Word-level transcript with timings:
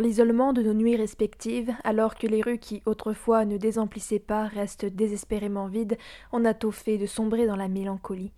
L'isolement 0.00 0.52
de 0.52 0.62
nos 0.62 0.74
nuits 0.74 0.96
respectives, 0.96 1.72
alors 1.82 2.16
que 2.16 2.26
les 2.26 2.42
rues 2.42 2.58
qui 2.58 2.82
autrefois 2.86 3.44
ne 3.44 3.56
désemplissaient 3.56 4.18
pas 4.18 4.44
restent 4.44 4.84
désespérément 4.84 5.68
vides, 5.68 5.96
on 6.32 6.44
a 6.44 6.54
tôt 6.54 6.70
fait 6.70 6.98
de 6.98 7.06
sombrer 7.06 7.46
dans 7.46 7.56
la 7.56 7.68
mélancolie. 7.68 8.32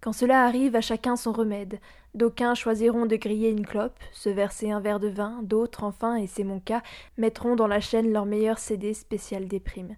Quand 0.00 0.12
cela 0.12 0.44
arrive, 0.44 0.74
à 0.76 0.80
chacun 0.80 1.16
son 1.16 1.32
remède. 1.32 1.78
D'aucuns 2.14 2.54
choisiront 2.54 3.06
de 3.06 3.16
griller 3.16 3.50
une 3.50 3.64
clope, 3.64 3.98
se 4.12 4.28
verser 4.28 4.70
un 4.70 4.80
verre 4.80 5.00
de 5.00 5.08
vin, 5.08 5.40
d'autres, 5.42 5.84
enfin, 5.84 6.16
et 6.16 6.26
c'est 6.26 6.44
mon 6.44 6.60
cas, 6.60 6.82
mettront 7.16 7.56
dans 7.56 7.68
la 7.68 7.80
chaîne 7.80 8.12
leur 8.12 8.26
meilleur 8.26 8.58
CD 8.58 8.92
spécial 8.92 9.46
déprime. 9.46 9.96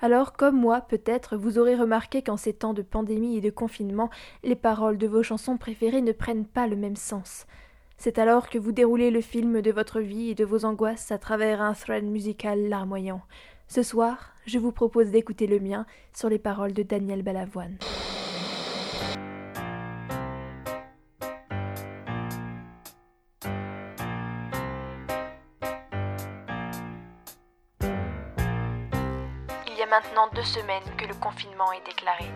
Alors, 0.00 0.32
comme 0.32 0.58
moi, 0.58 0.80
peut-être, 0.80 1.36
vous 1.36 1.58
aurez 1.58 1.74
remarqué 1.74 2.22
qu'en 2.22 2.36
ces 2.36 2.52
temps 2.52 2.74
de 2.74 2.82
pandémie 2.82 3.36
et 3.36 3.40
de 3.40 3.50
confinement, 3.50 4.10
les 4.44 4.56
paroles 4.56 4.98
de 4.98 5.06
vos 5.06 5.22
chansons 5.22 5.56
préférées 5.56 6.02
ne 6.02 6.12
prennent 6.12 6.46
pas 6.46 6.66
le 6.66 6.76
même 6.76 6.96
sens. 6.96 7.46
C'est 7.98 8.18
alors 8.18 8.50
que 8.50 8.58
vous 8.58 8.72
déroulez 8.72 9.10
le 9.10 9.22
film 9.22 9.62
de 9.62 9.72
votre 9.72 10.00
vie 10.00 10.30
et 10.30 10.34
de 10.34 10.44
vos 10.44 10.64
angoisses 10.66 11.10
à 11.10 11.18
travers 11.18 11.62
un 11.62 11.72
thread 11.72 12.04
musical 12.04 12.68
larmoyant. 12.68 13.22
Ce 13.68 13.82
soir, 13.82 14.34
je 14.46 14.58
vous 14.58 14.70
propose 14.70 15.10
d'écouter 15.10 15.46
le 15.46 15.58
mien 15.58 15.86
sur 16.14 16.28
les 16.28 16.38
paroles 16.38 16.72
de 16.72 16.82
Daniel 16.82 17.22
Balavoine. 17.22 17.78
Il 29.66 29.78
y 29.78 29.82
a 29.82 29.86
maintenant 29.86 30.28
deux 30.34 30.42
semaines 30.42 30.82
que 30.98 31.06
le 31.06 31.14
confinement 31.14 31.72
est 31.72 31.84
déclaré. 31.86 32.26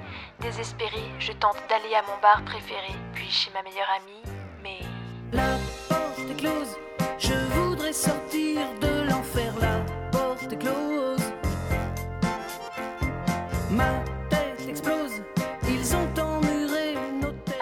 Désespéré, 0.41 1.03
je 1.19 1.33
tente 1.33 1.63
d'aller 1.69 1.95
à 1.95 2.03
mon 2.03 2.21
bar 2.23 2.43
préféré, 2.45 2.93
puis 3.13 3.29
chez 3.29 3.51
ma 3.53 3.63
meilleure 3.63 3.89
amie, 3.97 4.40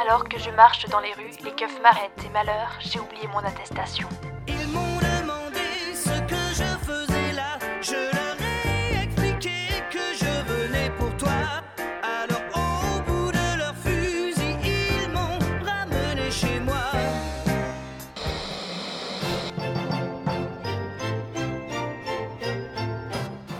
Alors 0.08 0.24
que 0.26 0.38
je 0.38 0.48
marche 0.52 0.86
dans 0.88 1.00
les 1.00 1.12
rues, 1.12 1.36
les 1.44 1.50
keufs 1.50 1.82
m'arrêtent 1.82 2.24
et 2.24 2.30
malheur, 2.30 2.78
j'ai 2.80 2.98
oublié 2.98 3.26
mon 3.26 3.40
attestation. 3.40 4.08
Ils 4.46 4.66
m'ont 4.68 4.96
demandé 4.96 5.60
ce 5.92 6.18
que 6.20 6.34
je 6.54 6.64
faisais 6.86 7.32
là. 7.34 7.58
Je 7.82 7.92
leur 7.92 8.36
ai 8.40 9.04
expliqué 9.04 9.50
que 9.90 9.98
je 10.14 10.24
venais 10.50 10.88
pour 10.96 11.14
toi. 11.18 11.60
Alors 12.02 12.40
au 12.54 13.00
bout 13.02 13.32
de 13.32 13.58
leur 13.58 13.74
fusil, 13.74 14.56
ils 14.64 15.10
m'ont 15.10 15.38
ramené 15.62 16.30
chez 16.30 16.58
moi. 16.60 16.90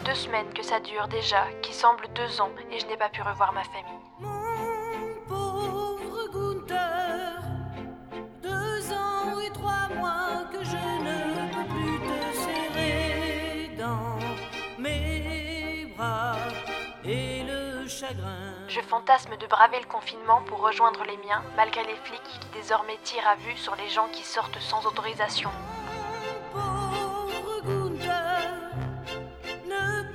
Deux 0.02 0.14
semaines 0.14 0.50
que 0.54 0.62
ça 0.62 0.80
dure 0.80 1.08
déjà, 1.08 1.44
qui 1.60 1.74
semblent 1.74 2.08
deux 2.14 2.40
ans, 2.40 2.52
et 2.72 2.80
je 2.80 2.86
n'ai 2.86 2.96
pas 2.96 3.10
pu 3.10 3.20
revoir 3.20 3.52
ma 3.52 3.64
famille. 3.64 4.47
Fantasme 18.88 19.36
de 19.36 19.46
braver 19.46 19.78
le 19.80 19.86
confinement 19.86 20.40
pour 20.46 20.60
rejoindre 20.60 21.04
les 21.04 21.18
miens, 21.18 21.42
malgré 21.56 21.84
les 21.84 21.96
flics 21.96 22.22
qui 22.22 22.48
désormais 22.54 22.98
tirent 23.04 23.28
à 23.28 23.36
vue 23.36 23.56
sur 23.56 23.76
les 23.76 23.88
gens 23.90 24.08
qui 24.12 24.24
sortent 24.24 24.58
sans 24.60 24.84
autorisation. 24.86 25.50
Ne 29.66 30.08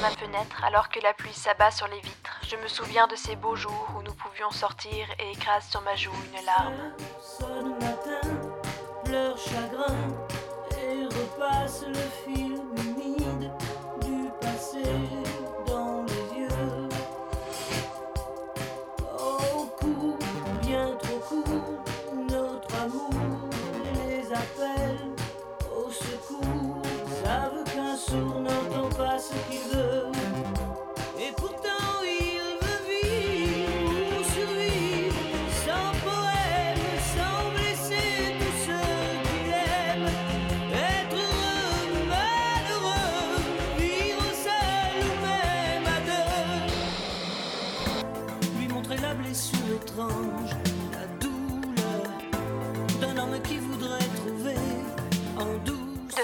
Ma 0.00 0.10
fenêtre, 0.10 0.62
alors 0.64 0.88
que 0.90 1.00
la 1.00 1.12
pluie 1.12 1.32
s'abat 1.32 1.72
sur 1.72 1.88
les 1.88 1.98
vitres, 2.00 2.40
je 2.48 2.54
me 2.56 2.68
souviens 2.68 3.08
de 3.08 3.16
ces 3.16 3.34
beaux 3.34 3.56
jours 3.56 3.88
où 3.96 4.02
nous 4.02 4.14
pouvions 4.14 4.50
sortir 4.52 5.08
et 5.18 5.32
écrase 5.32 5.66
sur 5.68 5.80
ma 5.82 5.96
joue 5.96 6.12
une 6.32 6.44
larme. 6.44 6.92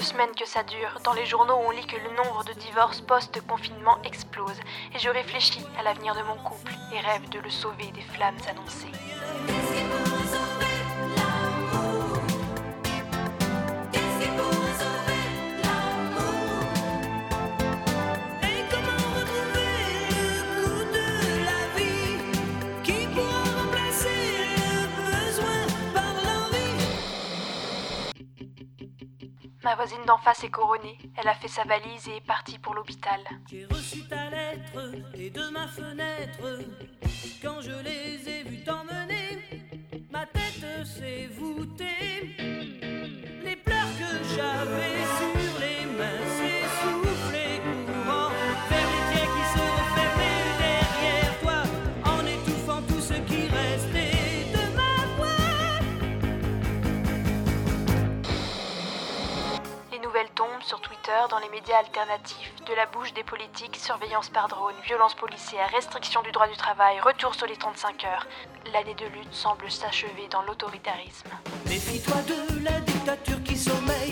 Semaines 0.01 0.35
que 0.37 0.45
ça 0.45 0.61
dure, 0.63 0.99
dans 1.05 1.13
les 1.13 1.25
journaux 1.25 1.57
on 1.65 1.71
lit 1.71 1.85
que 1.87 1.95
le 1.95 2.15
nombre 2.15 2.43
de 2.43 2.53
divorces 2.53 2.99
post-confinement 3.01 3.97
explose, 4.03 4.59
et 4.93 4.99
je 4.99 5.09
réfléchis 5.09 5.65
à 5.79 5.83
l'avenir 5.83 6.13
de 6.15 6.21
mon 6.23 6.35
couple 6.35 6.73
et 6.93 6.99
rêve 6.99 7.29
de 7.29 7.39
le 7.39 7.49
sauver 7.49 7.91
des 7.91 8.01
flammes 8.01 8.37
annoncées. 8.49 8.91
Ma 29.65 29.73
voisine 29.73 30.05
d'en 30.05 30.19
face 30.19 30.43
est 30.43 30.51
couronnée, 30.51 30.95
elle 31.17 31.27
a 31.27 31.33
fait 31.33 31.47
sa 31.47 31.63
valise 31.63 32.07
et 32.07 32.17
est 32.17 32.27
partie 32.27 32.59
pour 32.59 32.75
l'hôpital. 32.75 33.19
J'ai 33.49 33.65
reçu 33.65 34.07
ta 34.07 34.29
lettre 34.29 34.91
et 35.15 35.31
de 35.31 35.49
ma 35.49 35.67
fenêtre, 35.67 36.59
quand 37.41 37.61
je 37.61 37.71
les 37.83 38.29
ai 38.29 38.43
vus 38.43 38.63
t'emmener, 38.63 39.41
ma 40.11 40.27
tête 40.27 40.85
s'est 40.85 41.25
voûtée. 41.31 42.44
Dans 61.29 61.37
les 61.39 61.49
médias 61.49 61.77
alternatifs, 61.77 62.53
de 62.67 62.73
la 62.73 62.87
bouche 62.87 63.13
des 63.13 63.23
politiques, 63.23 63.75
surveillance 63.75 64.29
par 64.29 64.47
drone, 64.47 64.73
violence 64.83 65.13
policière, 65.13 65.69
restriction 65.69 66.21
du 66.23 66.31
droit 66.31 66.47
du 66.47 66.55
travail, 66.55 66.99
retour 66.99 67.35
sur 67.35 67.45
les 67.45 67.55
35 67.55 68.03
heures. 68.05 68.27
L'année 68.73 68.95
de 68.95 69.05
lutte 69.05 69.33
semble 69.33 69.69
s'achever 69.69 70.27
dans 70.31 70.41
l'autoritarisme. 70.41 71.29
Méfie-toi 71.67 72.21
de 72.23 72.63
la 72.63 72.79
dictature 72.79 73.43
qui 73.43 73.55
sommeille. 73.55 74.04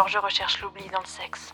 Alors 0.00 0.08
je 0.08 0.16
recherche 0.16 0.62
l'oubli 0.62 0.88
dans 0.88 1.00
le 1.00 1.04
sexe. 1.04 1.52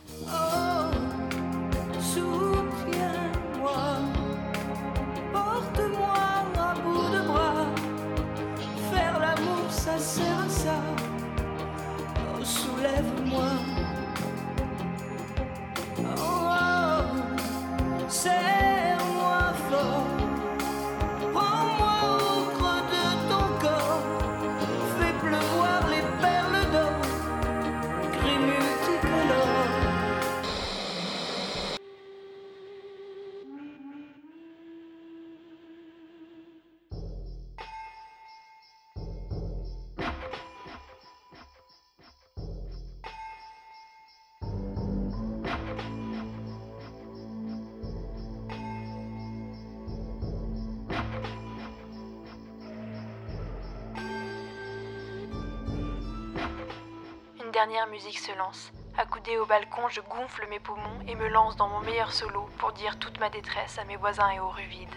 Dernière 57.57 57.87
musique 57.87 58.19
se 58.19 58.37
lance. 58.37 58.71
Accoudé 58.99 59.39
au 59.39 59.47
balcon, 59.47 59.89
je 59.89 60.03
gonfle 60.03 60.47
mes 60.51 60.61
poumons 60.61 61.01
et 61.09 61.15
me 61.15 61.27
lance 61.27 61.57
dans 61.57 61.69
mon 61.69 61.81
meilleur 61.81 62.13
solo 62.13 62.47
pour 62.59 62.73
dire 62.73 62.99
toute 62.99 63.19
ma 63.19 63.31
détresse 63.31 63.79
à 63.79 63.85
mes 63.85 63.97
voisins 63.97 64.29
et 64.29 64.41
aux 64.41 64.51
rues 64.51 64.67
vides. 64.69 64.91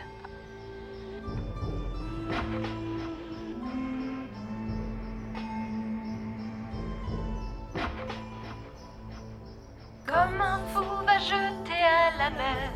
Comme 10.06 10.42
un 10.42 10.60
fou 10.74 11.06
va 11.06 11.18
jeter 11.18 11.82
à 11.82 12.18
la 12.18 12.30
mer 12.32 12.69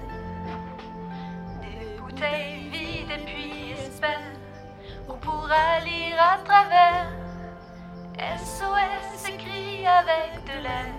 avec 10.04 10.44
de 10.46 10.64
l'air 10.64 10.94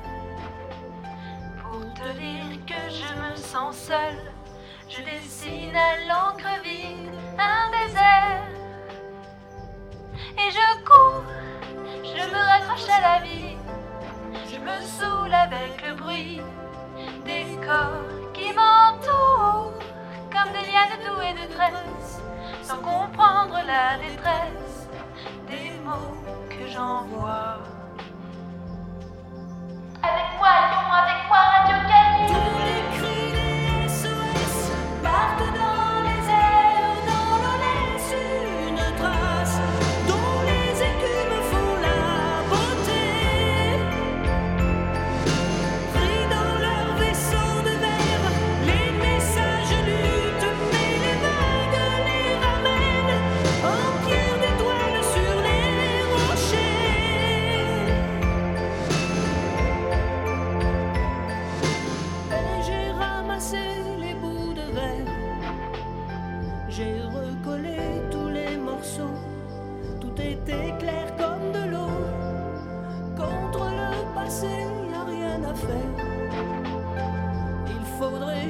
pour 1.60 1.80
te 1.94 2.08
dire 2.18 2.58
que 2.66 2.90
je 2.90 3.14
me 3.20 3.36
sens 3.36 3.76
seule. 3.76 4.32
Je 4.88 5.02
dessine 5.02 5.76
à 5.76 5.96
l'encre 6.08 6.62
vide 6.62 7.10
un 7.38 7.70
désert 7.70 8.42
et 10.38 10.50
je 10.50 10.84
cours, 10.84 11.24
je 12.02 12.30
me 12.32 12.40
raccroche 12.50 12.88
à 12.88 13.00
la 13.00 13.20
vie. 13.20 13.56
Je 14.50 14.58
me 14.58 14.80
saoule 14.82 15.34
avec 15.34 15.86
le 15.86 15.94
bruit 15.94 16.40
des 17.24 17.44
corps 17.66 18.32
qui 18.32 18.52
m'entourent 18.52 19.72
comme 20.32 20.52
des 20.52 20.70
lianes 20.70 21.00
douées 21.06 21.34
de 21.34 21.52
tresses, 21.52 22.20
sans 22.62 22.78
comprendre 22.78 23.58
la 23.66 23.98
détresse 23.98 24.33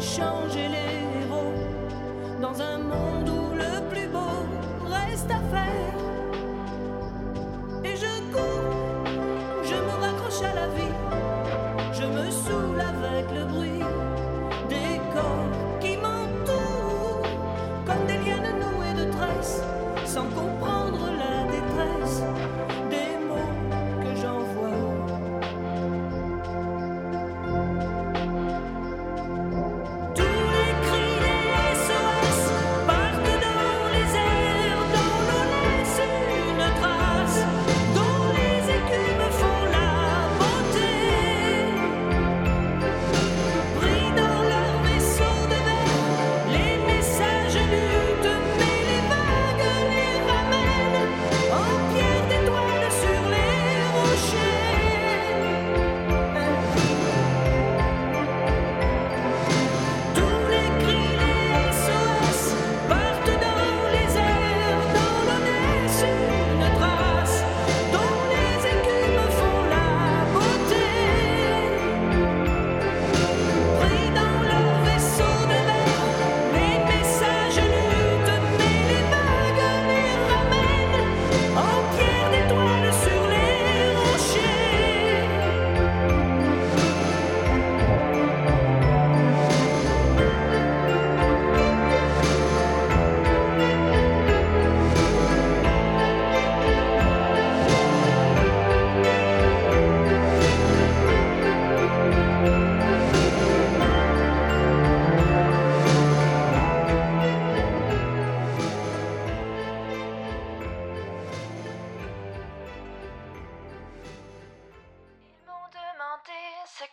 changer 0.04 0.68
les 0.68 1.22
héros 1.22 1.54
dans 2.40 2.60
un 2.60 2.78
monde 2.78 3.28
où 3.28 3.54
le 3.54 3.88
plus 3.88 4.06
beau 4.06 4.44
reste 4.86 5.30
à 5.30 5.40
faire. 5.54 5.94
Et 7.84 7.96
je 7.96 8.12
cours, 8.32 9.14
je 9.64 9.74
me 9.74 9.94
raccroche 10.02 10.42
à 10.42 10.54
la 10.54 10.66
vie. 10.68 10.94
Je 11.92 12.04
me 12.04 12.30
saoule 12.30 12.80
avec 12.80 13.26
le 13.34 13.44
bruit 13.46 13.84
des 14.68 15.00
corps 15.14 15.80
qui 15.80 15.96
m'entourent 15.96 17.22
comme 17.86 18.04
des 18.06 18.18
lianes 18.28 18.58
nouées 18.60 18.94
de 18.94 19.10
tresses, 19.10 19.62
sans 20.04 20.24
comprendre 20.24 20.83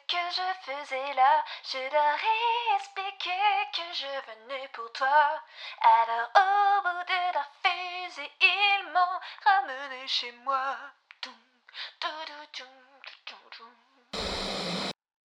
que 0.07 0.17
je 0.31 0.71
faisais 0.71 1.13
là. 1.13 1.43
Je 1.63 1.77
leur 1.77 2.19
ai 2.33 2.75
expliqué 2.75 3.39
que 3.73 3.93
je 3.93 4.07
venais 4.31 4.67
pour 4.69 4.91
toi. 4.93 5.41
Alors, 5.81 6.29
au 6.35 6.81
bout 6.83 7.03
de 7.07 7.33
leur 7.33 7.49
fusée, 7.63 8.31
ils 8.41 8.91
m'ont 8.93 9.19
ramené 9.45 10.07
chez 10.07 10.31
moi. 10.43 10.77